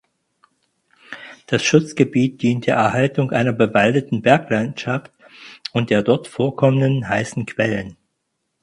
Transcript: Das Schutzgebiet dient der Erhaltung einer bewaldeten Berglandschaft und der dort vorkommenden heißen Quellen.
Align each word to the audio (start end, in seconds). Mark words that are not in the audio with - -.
Das 1.45 1.61
Schutzgebiet 1.63 2.41
dient 2.41 2.65
der 2.65 2.73
Erhaltung 2.75 3.29
einer 3.29 3.53
bewaldeten 3.53 4.23
Berglandschaft 4.23 5.11
und 5.73 5.91
der 5.91 6.01
dort 6.01 6.27
vorkommenden 6.27 7.07
heißen 7.07 7.45
Quellen. 7.45 7.97